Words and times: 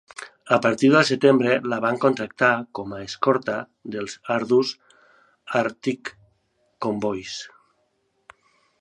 A 0.55 0.57
partir 0.61 0.87
de 0.93 1.01
setembre 1.09 1.57
la 1.73 1.77
van 1.83 1.99
contractar 2.05 2.49
com 2.79 2.95
a 2.97 3.03
escorta 3.09 3.59
dels 3.97 4.17
ardus 4.39 4.75
Arctic 5.63 6.15
Convoys. 6.87 7.41